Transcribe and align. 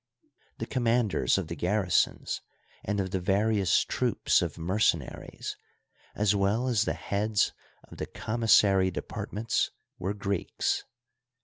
The 0.57 0.65
commanders 0.65 1.37
of 1.37 1.47
the 1.47 1.55
garrisons 1.55 2.41
and 2.83 2.99
of 2.99 3.11
the 3.11 3.19
various 3.19 3.81
troops 3.83 4.41
of 4.41 4.57
mercenaries, 4.57 5.57
as 6.15 6.35
well 6.35 6.67
as 6.67 6.85
the 6.85 6.93
heads 6.95 7.53
of 7.83 7.97
the 7.99 8.07
commissary 8.07 8.89
departments, 8.89 9.69
were 9.99 10.15
Greeks. 10.15 10.85